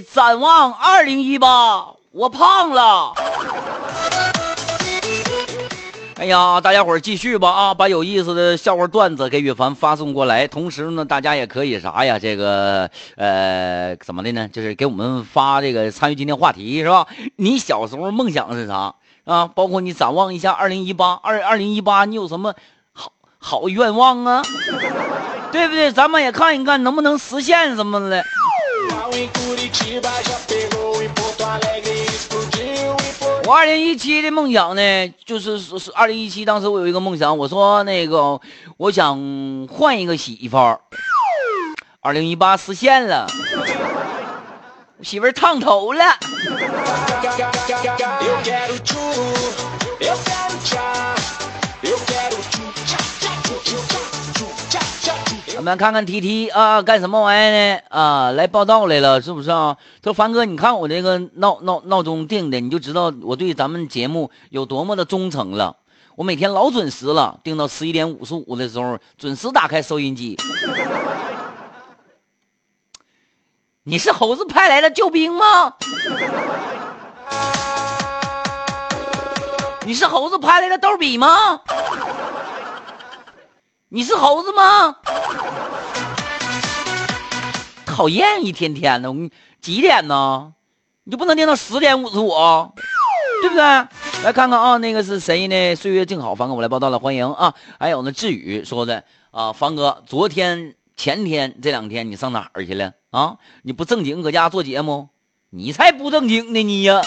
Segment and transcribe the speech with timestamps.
[0.00, 3.12] 展望二零一八，我胖了。
[6.18, 7.74] 哎呀，大家伙儿继续吧啊！
[7.74, 10.48] 把有意思的笑话段子给羽凡发送过来。
[10.48, 12.18] 同时呢，大家也可以啥呀？
[12.18, 14.48] 这个呃，怎么的呢？
[14.48, 17.06] 就是给我们发这个参与今天话题是吧？
[17.36, 18.94] 你小时候梦想是啥
[19.26, 19.46] 啊？
[19.54, 22.54] 包括你展望一下二零一八二二零一八，你有什么
[22.94, 24.42] 好好愿望啊？
[25.52, 25.92] 对不对？
[25.92, 28.24] 咱们也看一看能不能实现什么的。
[33.48, 38.40] 我二零一七的梦想呢，就是是二零一七，当时我有一个梦想，我说那个
[38.76, 40.80] 我想换一个媳妇儿。
[42.00, 43.26] 二零一八实现了，
[45.02, 46.04] 媳妇儿烫头了。
[55.66, 57.80] 们看看 T T 啊，干什么玩意呢？
[57.88, 59.76] 啊，来报道来了，是不是啊？
[60.00, 65.76] 他说凡哥，你看我这个闹闹闹钟定的，你就知道我对咱们节目有多么的忠诚了。
[66.14, 70.38] 我每天老准时了，定到十一点五十五的时候，准时打开收音机。
[73.82, 75.74] 你是猴子派来的救兵吗？
[79.84, 81.60] 你是猴子派来的逗比吗？
[83.96, 84.94] 你是猴子吗？
[87.86, 89.10] 讨厌，一天天的，
[89.62, 90.52] 几点呢？
[91.04, 92.28] 你就不能定到十点五十五，
[93.40, 93.62] 对不对？
[94.22, 95.74] 来看看啊，那个是谁呢？
[95.76, 97.54] 岁月静好，凡哥我来报道了，欢迎啊！
[97.80, 103.38] 还有呢，志宇说的啊，凡哥，昨天、前天这两天你上哪儿去了啊？
[103.62, 105.08] 你不正经搁家做节目？
[105.48, 107.00] 你才不正经呢，你呀！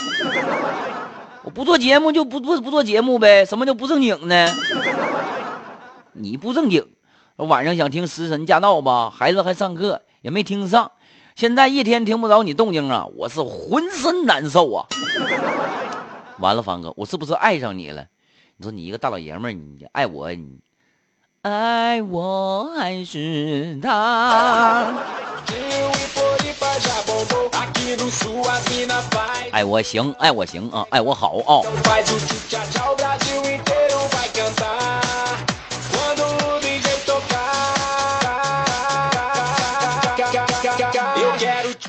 [1.44, 4.50] 我不做节目就不不不做节目呗，什么叫不正经呢？
[6.14, 6.88] 你不正经，
[7.36, 9.10] 晚上想听《食神驾到》吧？
[9.10, 10.92] 孩子还上课，也没听上。
[11.36, 14.88] 现在一天听不着你动静啊，我是浑身难受啊！
[16.40, 18.06] 完了，方哥，我是不是爱上你了？
[18.58, 20.60] 你说你一个大老爷们儿，你爱我，你
[21.44, 24.94] 爱我还是他？
[29.52, 31.64] 爱我行，爱我行啊，爱我好啊！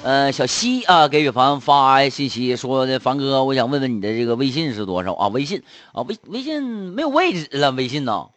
[0.03, 5.28] 呃，小西啊，给雨凡发信息说的，凡哥，我想问问你的这个微信是多少啊？
[5.28, 5.62] 微信
[5.93, 8.28] 啊，微微信没有位置了，微信呢？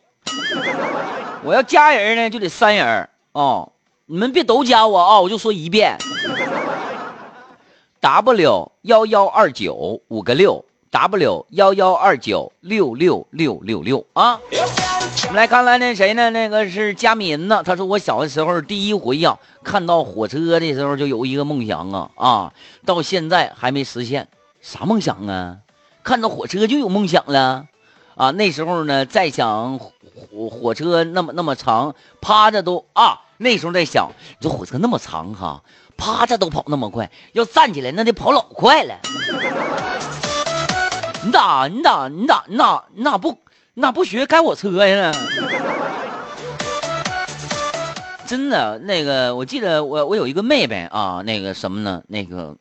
[1.46, 3.70] 我要加人呢，就得三人啊！
[4.06, 5.22] 你们别都加我啊！
[5.22, 5.98] 我就说一遍
[8.02, 14.40] ，W 幺幺二九五个六，W 幺幺二九六六六六六啊！
[15.24, 16.30] 我们来看看那谁呢？
[16.30, 17.64] 那个是佳敏呢。
[17.66, 22.54] 他说我小的时候第一回呀，看到火车的时候就有一个梦想啊啊，
[22.86, 24.28] 到现在还没实现。
[24.62, 25.58] 啥梦想啊？
[26.04, 27.66] 看到火车就有梦想了
[28.14, 28.30] 啊？
[28.30, 33.22] 那时候呢，在想火火车那么那么长，趴着都啊。
[33.38, 35.64] 那时候在想，你说火车那么长哈，
[35.98, 39.00] 趴着都跑那么快，要站起来那得跑老快了。
[41.26, 43.38] 你咋你咋你咋你咋你咋不？
[43.76, 45.14] 你咋不学开火车呀？
[48.28, 52.04] 真的，那个我记得我我有一个妹妹啊，那个什么呢？
[52.08, 52.58] 那个，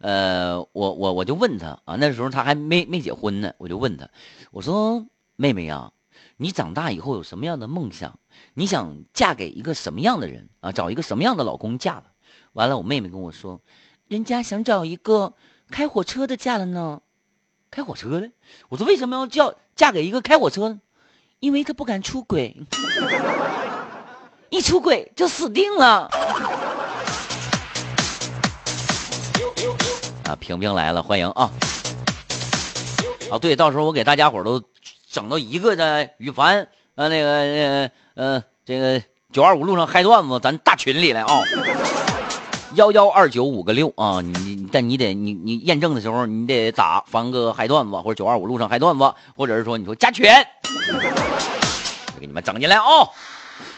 [0.00, 4.08] 呃，我我我就问她啊，那时候她还没没结婚呢，我就问她，
[4.52, 5.90] 我说妹妹呀，
[6.36, 8.20] 你长大以后有什么样的梦想？
[8.54, 10.70] 你想嫁给一个什么样的人啊？
[10.70, 12.04] 找一个什么样的老公嫁了？
[12.52, 13.60] 完了，我妹妹跟我说，
[14.06, 15.34] 人家想找一个
[15.70, 17.00] 开火车的嫁了呢。
[17.70, 18.30] 开火车的？
[18.68, 19.54] 我说为什么要叫？
[19.76, 20.80] 嫁给一个开火车呢，
[21.38, 22.56] 因为他不敢出轨，
[24.48, 26.08] 一出轨就死定了。
[30.24, 31.50] 啊，平平来了，欢迎啊！
[33.30, 34.62] 啊，对，到时候我给大家伙都
[35.10, 41.42] 整到一个的羽凡啊，那个呃呃，这个九二五路上嗨段子，咱大群里来啊。
[42.76, 52.84] 幺幺二九五个六啊，你你但你得你你验证的时候，你得打凡哥嗨段子或者九二五路上嗨段子，或者是说你说加群，我给你们整进来啊。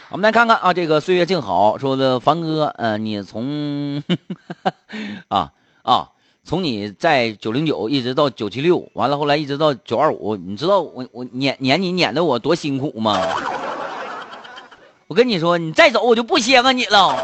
[0.09, 4.03] 我们来看看啊，这个岁月静好说的凡哥，呃，你从
[5.29, 5.51] 啊
[5.83, 6.09] 啊，
[6.43, 13.17] 从你在九零九一直到九七六，完了后来一直到九二五，你知道我我撵撵你撵的我多辛苦吗？
[15.07, 17.15] 我跟你说，你再走我就不稀罕你了。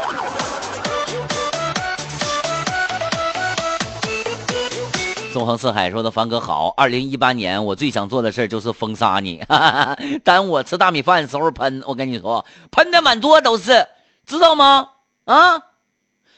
[5.36, 9.44] 纵横四海说的凡哥好，二零一八年我最想做的事就是封杀你，
[10.24, 13.86] 耽误我吃大米饭的时候喷，我跟你说喷的满桌都是，
[14.24, 14.88] 知道吗？
[15.26, 15.60] 啊，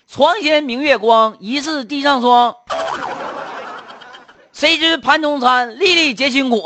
[0.08, 2.56] 床前明月光，疑是地上霜。
[4.52, 6.60] 谁知盘中餐，粒粒皆辛苦。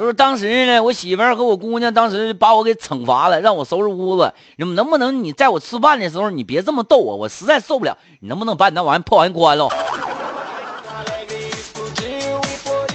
[0.00, 4.32] 就是当时呢，我媳妇儿和我姑娘当时把我给惩罚了，让我收拾屋子。
[4.56, 7.98] 你能不能你在我吃饭的时候，你别这么逗我，我实在受不了。
[8.20, 9.68] 你能不能把你那玩意破完关了？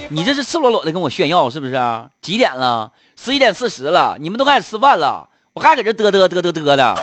[0.08, 1.80] 你这是赤裸裸的跟我炫耀是不是？
[2.22, 2.90] 几点了？
[3.14, 6.96] 十一点四十了，你们都开始吃饭了，我还搁这嘚嘚嘚嘚嘚的。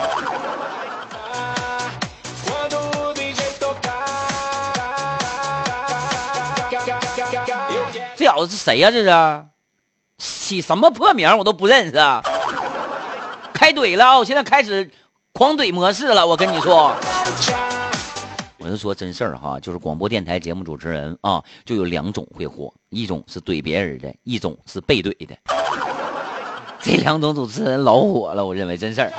[8.14, 8.90] 这小子是谁呀？
[8.90, 9.44] 这是？
[10.44, 11.92] 起什么破名我都不认识！
[13.54, 14.18] 开怼了啊！
[14.18, 14.90] 我现在开始
[15.32, 16.94] 狂怼模式了，我跟你说，
[18.58, 25.34] 我就说真事儿哈，就是广播电台节目主持人啊，就有两种会火，一种是怼别人的，一种是被怼的。
[26.82, 29.10] 这两种主持人老火了，我认为真事儿。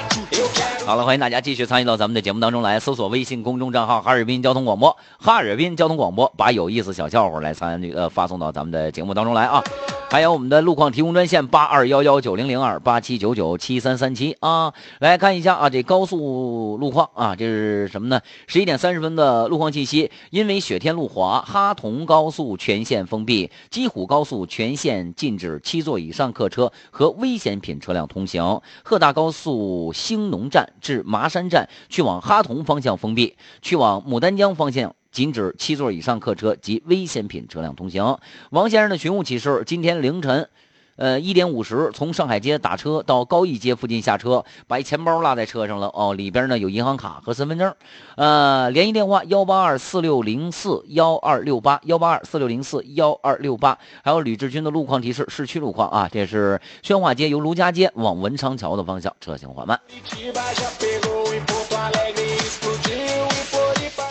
[0.85, 9.63] 好了，欢迎大家继续参与到咱们的节目当中来，搜索微信公众账号“哈尔滨交通广播”，哈尔滨交通广播，把有意思小笑话来参与呃发送到咱们的节目当中来啊。
[10.11, 18.21] 还有我们的路况提供专线八二幺幺九零零二八七九九七三三七啊，来看一下啊，这高速路况啊，这是什么呢？
[18.45, 30.69] 十一点三十分的路况信息，因为雪天路滑，哈同高速全线封闭，鸡虎高速全线禁止七座以上客车和危险品车辆通行，鹤大高速兴农站。
[30.85, 38.19] 至麻山站去往哈同方向封闭，去往牡丹江方向禁止七座以上客车及危险品车辆通行。
[38.51, 40.47] 王先生的寻物启事：今天凌晨。
[40.95, 45.87] 呃，一点五十从上海街打车到高义街附近下车，把一钱包落在车上了。
[45.87, 47.75] 哦，里边呢有银行卡和身份证。
[48.15, 53.77] 呃，联系电话幺八二四六零四幺二六八幺八二四六零四幺二六八。
[54.03, 59.79] 还有吕志军的路况提示：市区路况啊，这是宣化街由卢家街往文昌桥的方向，车行缓慢。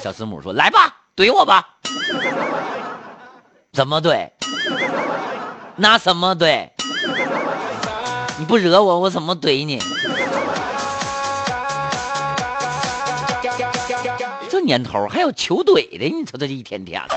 [0.02, 1.66] 小师母说：“来吧，怼我吧。
[3.72, 4.28] ”怎么怼？
[5.76, 6.68] 拿什么怼？
[8.38, 9.80] 你不惹我，我怎么怼你？
[14.48, 17.16] 这年头还有求怼的，你瞅这一天天的。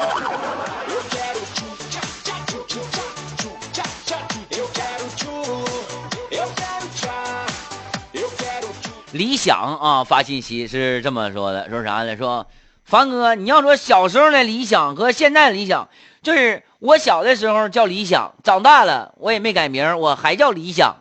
[9.11, 12.17] 理想啊，发信息是这么说的，说啥呢？
[12.17, 12.45] 说
[12.83, 15.89] 凡哥，你要说小时候的理想和现在的理想，
[16.21, 20.95] 就是我小的时候叫理想，长大了我也没改名，我还叫理想。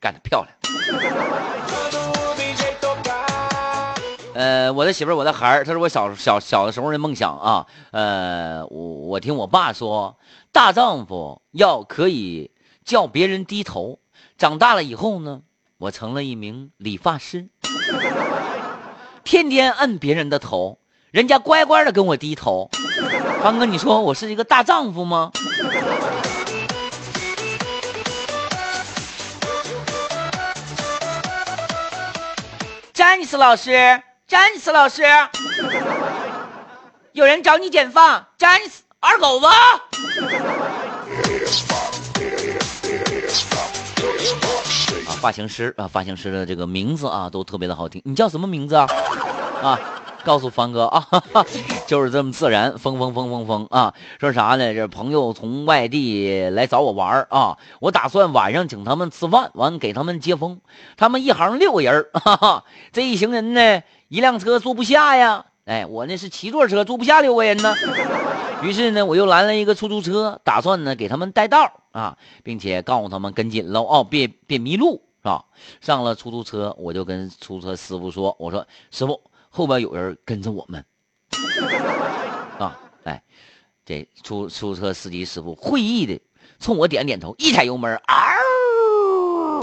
[0.00, 0.52] 干得漂亮！
[4.34, 7.66] 呃，我的媳妇儿，我的孩儿，他是我小小小的时候的梦想啊。
[7.92, 10.18] 呃，我我听我爸说，
[10.50, 12.50] 大丈夫要可以
[12.84, 14.00] 叫别人低头。
[14.36, 15.42] 长大了以后呢，
[15.78, 17.48] 我成了一名理发师，
[19.22, 20.78] 天天摁别人的头，
[21.12, 22.68] 人家乖乖的跟我低头。
[23.42, 25.32] 刚哥，你说我是一个大丈夫吗？
[32.92, 35.02] 詹尼斯老师，詹尼斯老师，
[37.12, 39.46] 有人找你剪发，詹尼斯二狗子。
[45.06, 48.02] 啊，发型师啊，发型师的这个名字啊，都特别的好听。
[48.04, 48.86] 你叫什么名字啊？
[49.62, 49.78] 啊，
[50.24, 51.06] 告诉方哥 啊，
[51.86, 53.94] 就是这么自然，疯疯疯疯疯啊！
[54.18, 54.74] 说啥呢？
[54.74, 60.60] 这朋友从外地来找我玩啊，我打算晚上请他们吃饭，完给他们接风。
[60.96, 65.46] 他们一行六个人 哈哈，这一行人呢，一辆车坐不下呀。
[65.64, 67.74] 哎，我那是七座车，坐不下六个人呢。
[68.62, 75.44] 于是呢，我又拦了一个出租车，打算呢给他们带道啊，并且告诉他们跟紧喽，哦，别别迷路是吧？
[75.80, 79.20] 上了出租车，我就跟出租车师傅说：“我说师傅。”
[79.50, 80.84] 后边有人跟着我们
[82.58, 82.78] 啊！
[83.04, 83.22] 哎，
[83.84, 86.20] 这出出租车司机师傅会意的
[86.60, 89.60] 冲我点点头，一踩油门，嗷，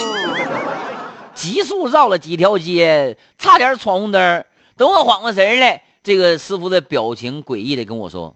[1.34, 4.44] 急速绕了几条街，差点闯红灯。
[4.76, 8.36] 等我缓过神来，这个师傅的表情诡异的跟我说：“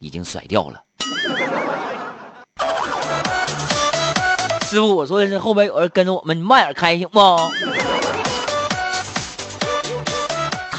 [0.00, 0.82] 已经甩掉了。”
[4.64, 7.20] 师傅，我说的是后边有人跟着我们，你慢点开行不？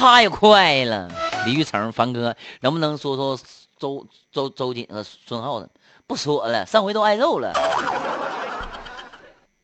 [0.04, 1.10] 太快了，
[1.46, 3.40] 李玉成，凡哥，能不能说说
[3.80, 5.70] 周周周瑾和孙浩的？
[6.06, 7.54] 不说了，上回都挨揍了。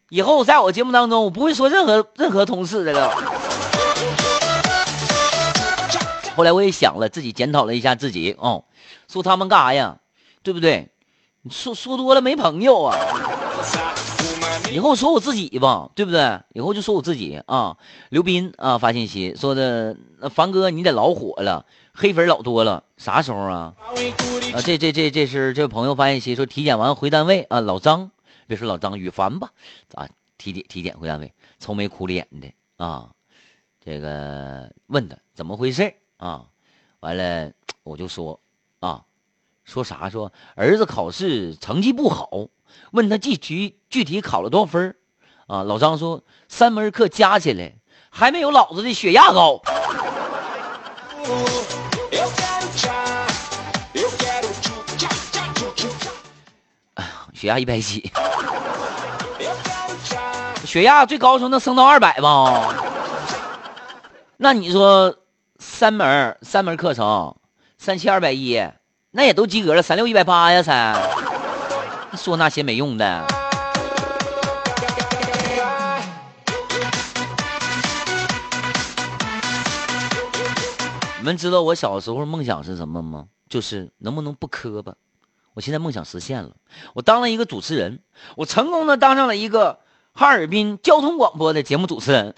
[0.07, 3.13] 以后在我节目当中，我不会说任何任何同事的了。
[6.37, 8.63] 后来我也想了，自己检讨了一下自己，哦，
[9.09, 9.97] 说他们干啥呀？
[10.41, 10.87] 对不对？
[11.51, 12.97] 说说多了没朋友啊。
[14.71, 16.41] 以后说我自己吧，对不对？
[16.53, 17.77] 以后就说我自己啊。
[18.09, 23.73] 刘斌啊，发信息说的，那凡哥你得老火了，黑粉老多了，啥时候啊？
[24.53, 28.11] 啊，这这这这是这位朋友发信息说体检完回单位啊，老张，
[28.47, 29.51] 别说老张，羽凡吧，
[29.95, 30.07] 啊，
[30.37, 33.09] 体检体检回单位，愁眉苦脸的啊，
[33.83, 36.45] 这个问他怎么回事啊？
[36.99, 37.51] 完了
[37.83, 38.39] 我就说
[38.79, 39.03] 啊，
[39.63, 40.09] 说啥？
[40.09, 42.47] 说儿子考试成绩不好。
[42.91, 44.95] 问他具体具体考了多少分
[45.47, 45.63] 啊？
[45.63, 47.73] 老张说三门课加起来
[48.09, 49.61] 还没有老子的血压高。
[57.33, 58.11] 血压一百几，
[60.65, 62.75] 血压最高时候能升到二百吧？
[64.35, 65.15] 那你说
[65.57, 67.33] 三门三门课程
[67.77, 68.61] 三七二百一，
[69.11, 70.93] 那也都及格了，三六一百八呀才。
[72.19, 73.25] 说那些没用的。
[81.17, 83.27] 你们知道我小时候梦想是什么吗？
[83.49, 84.93] 就是能不能不磕巴。
[85.53, 86.51] 我现在梦想实现了，
[86.93, 87.99] 我当了一个主持人，
[88.35, 89.79] 我成功的当上了一个
[90.13, 92.33] 哈尔滨交通广播的节目主持人。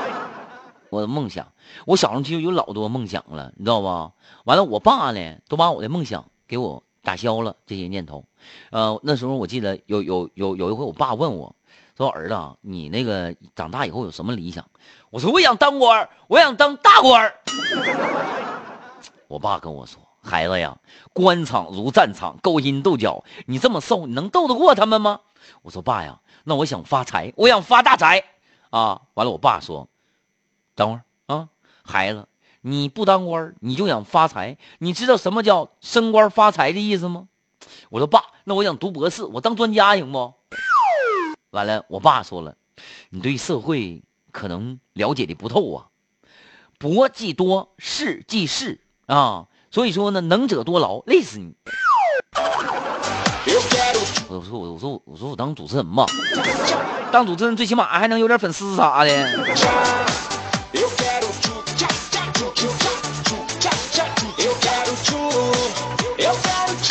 [0.90, 1.52] 我的梦想，
[1.84, 4.12] 我小时候就有老多梦想了，你知道吧？
[4.44, 8.24] 完了，我爸呢，都把我的梦想给我打消了这些念头。
[8.70, 11.54] 呃，那时候我记得有有有有一回，我爸问我，
[11.96, 14.66] 说：“儿子，你那个长大以后有什么理想？”
[15.10, 17.32] 我说：“我想当官，我想当大官。
[19.28, 20.76] ”我爸跟我说：“孩子呀，
[21.12, 25.20] 官场如战场，勾心斗角，你这么瘦，你能斗得过他们吗？”
[25.62, 28.24] 我说：“爸呀，那我想发财，我想发大财
[28.70, 29.88] 啊！”完了，我爸说
[30.74, 31.48] ：“等会儿啊，
[31.84, 32.26] 孩子，
[32.68, 37.28] 你不当官，你就想发财，你知道什么叫升官发财的意思吗？”
[37.90, 40.34] 我说爸，那我想读博士，我当专家行不？
[41.50, 42.56] 完了，我爸说了，
[43.10, 45.86] 你对社会可能了解的不透啊。
[46.76, 51.54] 博即多，士即士啊，所以说呢，能者多劳，累死你。
[54.28, 56.04] 我说我我说我说我当主持人吧，
[57.12, 60.35] 当主持人最起码还能有点粉丝啥的。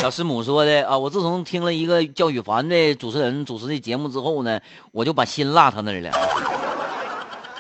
[0.05, 4.59] 小师母说的啊，我自从听了一个叫羽凡的主持人主持的节目之后呢，
[4.91, 6.11] 我就把心落他那儿了。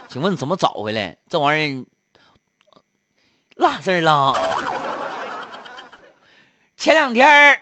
[0.09, 1.17] 请问怎么找回来？
[1.27, 1.85] 这玩意儿
[3.55, 4.35] 落事儿了。
[6.77, 7.59] 前两天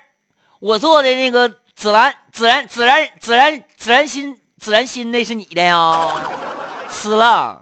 [0.59, 1.47] 我做的那个
[1.77, 6.13] 紫兰紫然紫然紫然紫然心紫然心那是你的呀？
[6.91, 7.61] 吃了。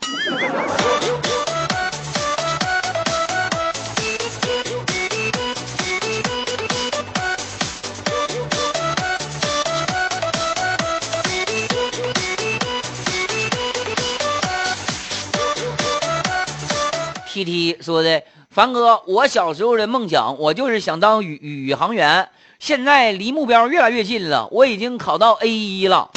[17.44, 22.30] T T 说的，凡哥，我小时候的梦想，我就是想当宇宇航员。
[22.60, 26.12] 现在离目标越来越近了，我已经考到 A 一了。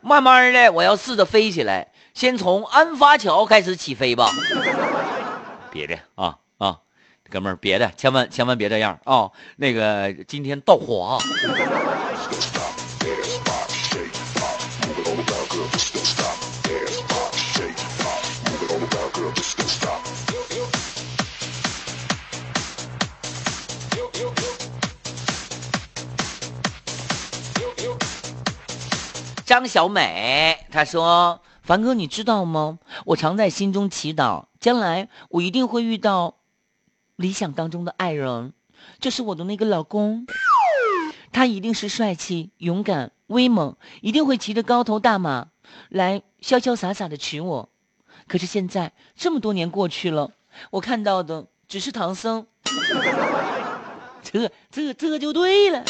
[0.00, 4.28] 慢慢的，我要试着飞起来，先从安发桥开始起飞吧。
[5.70, 6.78] 别的啊啊，
[7.30, 9.30] 哥们儿，别的千万千万别这样啊！
[9.56, 11.18] 那个今天道滑。
[29.52, 32.78] 张小美她说：“凡哥，你知道吗？
[33.04, 36.36] 我常在心中祈祷，将来我一定会遇到
[37.16, 38.54] 理想当中的爱人，
[38.98, 40.26] 这是我的那个老公，
[41.32, 45.48] 他一定是帅气、勇敢、威猛，一定会骑着高头大马
[45.90, 47.68] 来潇潇洒洒的娶我。
[48.26, 50.30] 可是现在这么多年过去了，
[50.70, 52.46] 我看到的只是唐僧，
[54.22, 55.84] 这这这就对了。”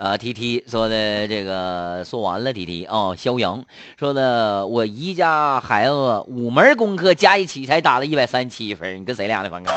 [0.00, 3.62] 啊，T T 说的这个说完了，T T 啊，肖阳
[3.98, 9.70] 说的，我姨家孩子五门功课加一起才打了一百三十七分，你跟谁俩的反哥？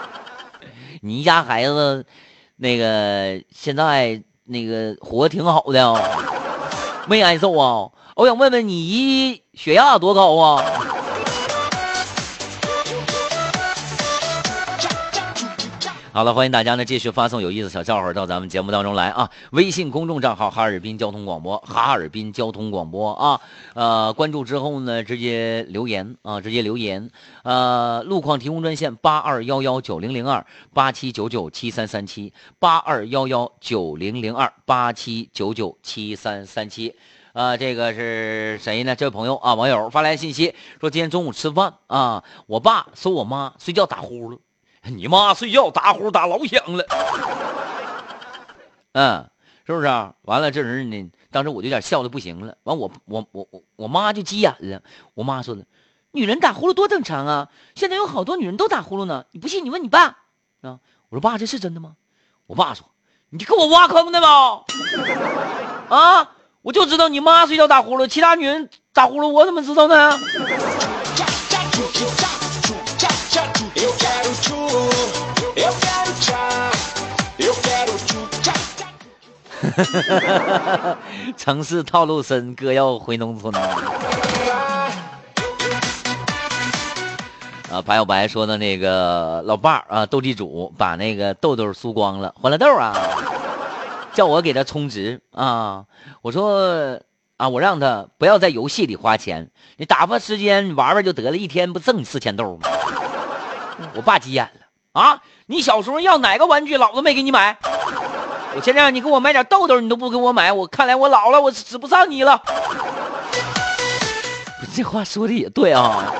[1.02, 2.06] 你家孩子
[2.56, 6.00] 那个现在那个活挺好的啊，
[7.06, 7.90] 没挨揍啊？
[8.16, 10.64] 我想问问你姨血压多高啊？
[16.18, 19.30] 好了，欢迎大家呢继续发送有意思小笑话到咱们节目当中来啊！
[19.52, 23.40] 微信公众账号哈尔滨交通广播，哈尔滨交通广播啊，
[23.74, 27.08] 呃，关注之后呢，直接留言啊，直接留言。
[27.44, 30.44] 呃，路况提供专线八二幺幺九零零二
[30.74, 36.96] 八七九九七三三七八二幺幺九零零二八七九九七三三七。
[37.32, 38.96] 啊，这个是谁呢？
[38.96, 44.38] 这位朋友啊，网友发来信息说，今天中午吃饭啊，我爸说我妈睡觉打呼噜。
[44.84, 46.84] 你妈睡觉打呼打老响了，
[48.92, 49.28] 嗯，
[49.66, 50.14] 是不是啊？
[50.22, 52.56] 完了这人呢，当时我就有点笑的不行了。
[52.62, 54.82] 完我我我我我妈就急眼了。
[55.14, 55.66] 我妈说的，
[56.12, 59.24] 女人打呼噜多正常啊，现在有好多女人都打呼噜呢。
[59.32, 60.18] 你不信你问你爸
[60.62, 60.78] 啊。
[61.10, 61.96] 我说爸，这是真的吗？
[62.46, 62.86] 我爸说，
[63.30, 64.64] 你给我挖坑的吧？
[65.88, 66.30] 啊，
[66.62, 70.18] 我就知道你妈睡觉打呼噜，其他女人打呼噜我怎么知道呢？
[81.36, 83.54] 城市套路深，哥要回农村。
[87.70, 92.96] 啊，白小白说的那个老伴儿啊，斗地主把那个豆豆输光了，欢乐豆啊，
[94.14, 95.84] 叫我给他充值啊。
[96.22, 97.00] 我说
[97.36, 102.68] 啊，我让他不要在游戏里花钱，你打发时间玩玩就得了，一天不挣四千豆吗？
[103.94, 105.22] 我爸急眼了啊！
[105.46, 107.56] 你小时候要哪个玩具，老子没给你买。
[108.58, 110.52] 我现在让你给我买点豆豆，你都不给我买。
[110.52, 112.42] 我看来我老了，我指不上你了。
[114.74, 116.12] 这话说的也对啊，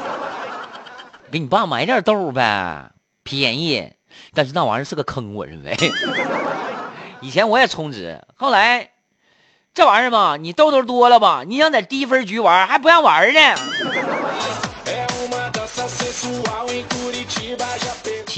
[1.33, 2.93] 给你爸买点豆呗，
[3.25, 3.93] 便宜。
[4.35, 5.77] 但是那玩意儿是个坑，我认为。
[7.21, 8.91] 以前我也充值，后来
[9.75, 13.41] 这玩意儿吧，你豆豆多了吧，你想在低分局玩，还不让玩呢。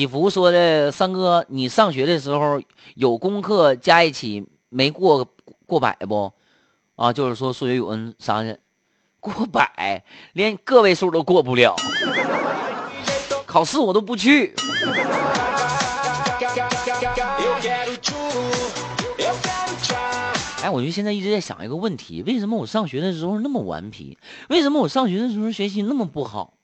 [0.00, 2.62] 祈福说的三哥，你上学的时候
[2.95, 5.28] 有功课加一起没过
[5.66, 6.33] 过百不？
[6.97, 8.59] 啊，就是说数学、语文啥的，
[9.21, 10.02] 过百
[10.33, 11.76] 连个位数都过不了，
[13.45, 14.54] 考试我都不去。
[20.63, 24.17] 哎，我就现在一直在想一个问题：为什么我上学的时候那么顽皮？
[24.49, 26.54] 为什么我上学的时候学习那么不好？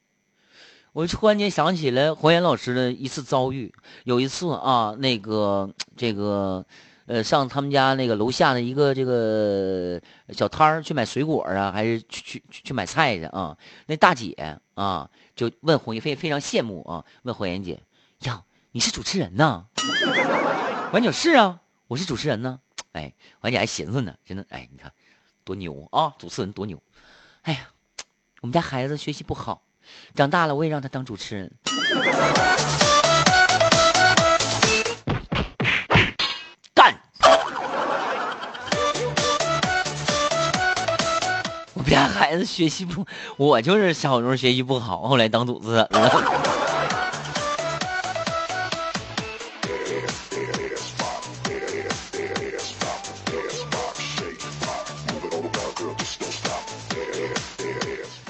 [0.97, 3.71] 我突然间想起了黄岩老师的一次遭遇。
[4.05, 6.65] 有一次啊，那个这个，
[7.05, 13.59] 呃，上他们家那个楼下的一个这个小摊儿去买水果啊，还是去去去买菜去啊？
[13.85, 17.83] 那大姐啊，就问黄岩，非非常羡慕啊，问黄岩姐
[18.25, 19.67] ：“呀，你是主持人呐？”
[20.93, 22.59] 黄姐是啊，我是主持人呢。
[22.93, 24.91] 哎，黄姐还寻思呢，真的，哎，你看
[25.45, 26.83] 多牛啊，主持人多牛。
[27.43, 27.69] 哎呀，
[28.41, 29.61] 我们家孩子学习不好。
[30.15, 31.51] 长大了，我也让他当主持人。
[36.75, 36.95] 干！
[41.75, 46.56] 我们家孩子学习不，我就是小时候学习不好，后来当主持人了。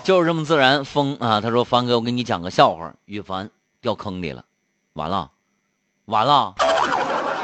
[0.07, 1.41] 就是这么自然，风啊！
[1.41, 4.45] 他说：“凡哥，我给你讲个笑话，羽凡掉坑里了，
[4.93, 5.33] 完了，
[6.05, 6.55] 完了，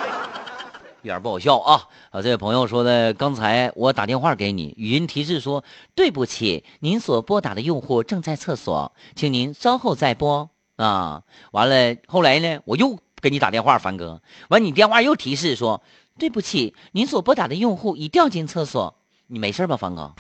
[1.02, 5.64] 一点不好笑啊！”啊，这位朋友说的，刚才我打电话给你，语音提示说
[5.96, 10.48] ：“对不起，您所拨打的用户正在厕所，请您稍后再拨。”
[10.78, 15.82] 啊，完了，后来呢，我又给你打电话，凡哥，完你电话又提示说
[16.16, 18.94] ：“对不起，您所拨打的用户已掉进厕所，
[19.26, 20.12] 你没事吧，凡哥？”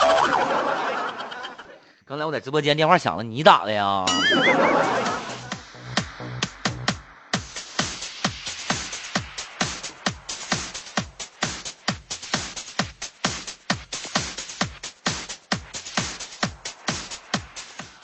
[2.12, 4.04] 刚才我在直播间电话响了，你打的呀？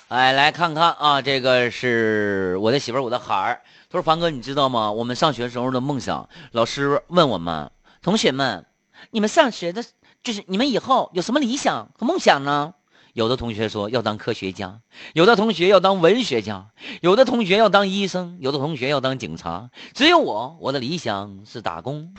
[0.09, 3.61] 哎，来看看啊，这个是我的媳妇，我的孩儿。
[3.91, 4.91] 他说：“凡哥，你知道吗？
[4.91, 8.65] 我们上学时候的梦想，老师问我们同学们，
[9.11, 9.85] 你们上学的，
[10.23, 12.73] 就是你们以后有什么理想和梦想呢？”
[13.13, 14.81] 有的同学说要当科学家，
[15.13, 16.67] 有的同学要当文学家，
[17.01, 19.71] 有的同学要当医生，有的同学要当警察。
[19.95, 22.15] 只有我，我的理想是打工。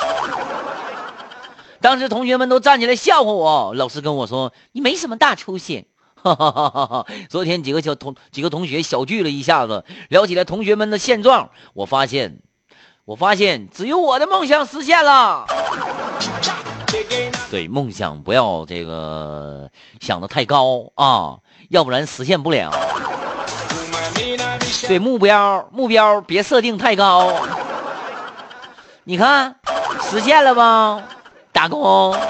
[1.81, 5.87] 当时同学们都站起来笑话我，老师跟我说：“你没什么大出息。”
[6.21, 7.05] 哈哈哈哈哈！
[7.29, 11.51] 昨天几个小同几个同学小聚了一下子，聊起来同学们的现状。
[11.73, 12.41] 我发现，
[13.05, 15.45] 我发现只有我的梦想实现了。
[17.49, 21.37] 对梦想不要这个想的太高啊，
[21.69, 22.71] 要不然实现不了。
[24.87, 27.33] 对目标目标别设定太高。
[29.03, 29.55] 你看
[30.09, 31.01] 实现了吧，
[31.51, 32.15] 打工。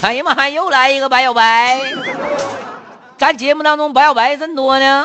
[0.00, 1.80] 哎呀妈，又来一个白小白！
[3.18, 5.04] 咱节目当中白小白真多呢。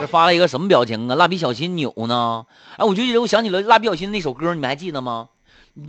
[0.00, 1.14] 这发了一个什么表情啊？
[1.14, 2.46] 蜡笔小新扭呢？
[2.78, 5.28] 哎，我就觉得我想起了蜡笔小新那首歌，你们还记得吗？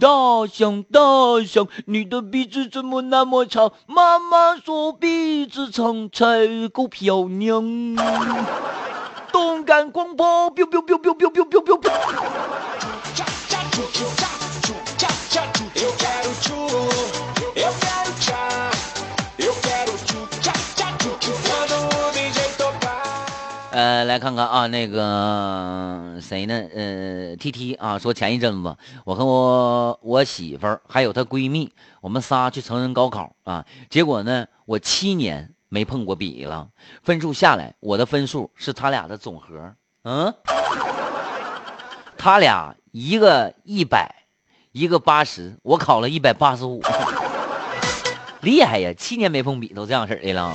[0.01, 0.99] 大象，大
[1.47, 3.71] 象，你的鼻子怎么那么长？
[3.85, 7.95] 妈妈说鼻子长才够漂亮。
[9.31, 11.91] 动感光波，biu biu biu biu biu biu biu biu。
[23.77, 26.67] 呃，来看看啊，那个谁呢？
[26.73, 36.69] 呃，T T 啊，说前一阵子我和我我媳妇儿还有她闺蜜，我们仨去成人高考啊，结果呢，我七年没碰过笔了，
[37.03, 39.75] 分数下来，我的分数是他俩的总和。
[40.05, 40.33] 嗯，
[42.17, 44.23] 他俩一个一百，
[44.71, 46.81] 一个八十，我考了一百八十五，
[48.41, 48.91] 厉害呀！
[48.97, 50.51] 七年没碰笔都这样式的了。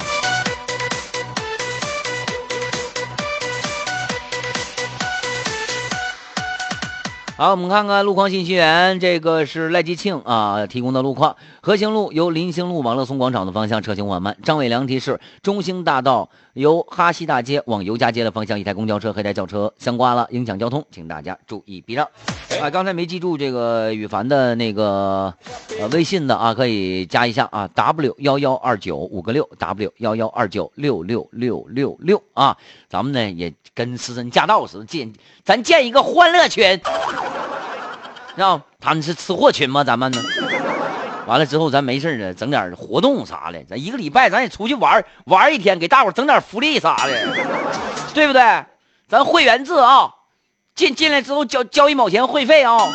[7.35, 11.35] 好，我们看看路况信息员，这个是赖吉庆啊提供的路况。
[11.63, 14.37] 和兴路由林兴路往乐松广场的方向车行缓慢。
[14.43, 22.07] 张伟良提示：中兴大道由哈西大街往尤家街的方向，一台公交车和一台轿车相刮了，影响交通，请大家注意避让。
[22.61, 25.33] 啊，刚才没记住这个羽凡的那个
[25.81, 32.57] 呃微信的啊，可以加一下啊，w 幺幺二九五个六，w 幺幺二九六六六六六啊。
[32.91, 35.11] 咱们呢也跟私人驾到似的建，
[35.45, 36.79] 咱建一个欢乐群。
[38.37, 39.85] 让，他们是吃货群吗？
[39.85, 40.19] 咱们呢？
[41.27, 43.63] 完了之后，咱没事呢，整点活动啥的。
[43.69, 47.13] 咱一个礼拜，咱也出去玩玩一天，给大伙整点福利啥的，
[48.13, 48.65] 对不对？
[49.09, 50.11] 咱会员制啊，
[50.75, 52.93] 进进来之后交交一毛钱会费啊。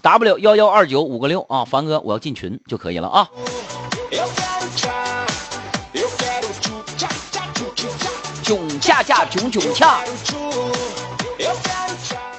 [0.00, 3.28] W 幺幺二九五个六啊，凡哥，我要进群就可以了啊。
[8.42, 10.00] 囧恰恰囧囧恰。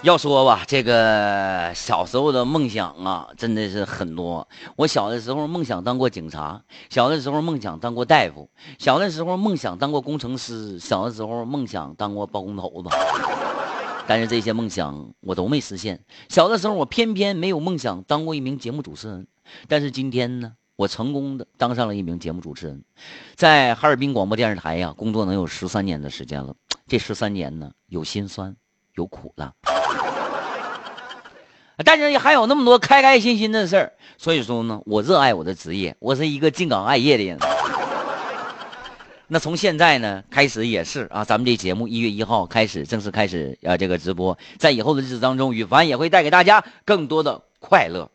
[0.01, 4.47] 要说吧，这个小时候的梦想啊，真的是很多。
[4.77, 12.89] 我小的时候梦想当过警察，小的时候梦想当过大夫，小的时候梦想当过工程师，小的时候梦想当过包工头子。
[14.07, 15.99] 但是这些梦想我都没实现。
[16.29, 19.27] 小的时候我偏偏没有梦想当过一名节目主持人，
[19.67, 22.81] 但是今天呢，我成功的当上了一名节目主持人，
[23.35, 26.55] 在哈尔滨广播电视台呀工作能有十三年的时间了。
[26.88, 28.55] 这十三年呢，有心酸，
[28.95, 29.53] 有苦了。
[31.85, 37.37] 但是还有那么多开开心心的事儿，所以说呢，我热爱我的职业，我是一个敬岗爱业的人。
[39.31, 48.09] 那从现在呢开始也是啊，咱们这节目一月一号开始正式开始啊，这个直播，在以后的日子当中，羽凡也会带给大家更多的快乐。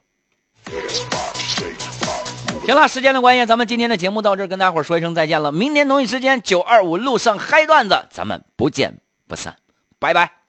[2.66, 5.52] 行了，时间的关系，咱们今天的节目到这儿，跟大伙说一声再见了。
[5.52, 8.98] 明天同一时间九二五路上嗨段子，咱们不见
[9.28, 9.56] 不散，
[9.98, 10.43] 拜拜。